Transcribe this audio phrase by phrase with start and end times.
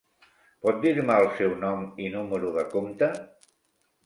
[0.65, 3.13] Pot dir-me el seu nom i número de compte?